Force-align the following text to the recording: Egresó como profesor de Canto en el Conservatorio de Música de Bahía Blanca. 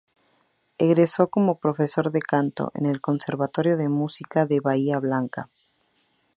Egresó 0.79 1.29
como 1.29 1.59
profesor 1.59 2.11
de 2.11 2.21
Canto 2.23 2.71
en 2.73 2.87
el 2.87 3.01
Conservatorio 3.01 3.77
de 3.77 3.87
Música 3.87 4.47
de 4.47 4.59
Bahía 4.59 4.97
Blanca. 4.97 5.51